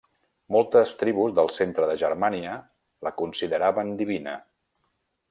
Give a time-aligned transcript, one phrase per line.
[0.53, 2.55] Moltes tribus del centre de Germània
[3.09, 4.35] la consideraven divina.